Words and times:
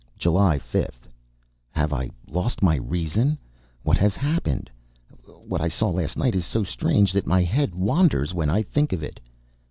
July 0.17 0.57
5th. 0.57 1.07
Have 1.73 1.93
I 1.93 2.09
lost 2.27 2.63
my 2.63 2.75
reason? 2.77 3.37
What 3.83 3.97
has 3.99 4.15
happened? 4.15 4.71
What 5.45 5.61
I 5.61 5.67
saw 5.67 5.89
last 5.91 6.17
night 6.17 6.33
is 6.33 6.43
so 6.43 6.63
strange 6.63 7.11
that 7.13 7.27
my 7.27 7.43
head 7.43 7.75
wanders 7.75 8.33
when 8.33 8.49
I 8.49 8.63
think 8.63 8.93
of 8.93 9.03
it! 9.03 9.19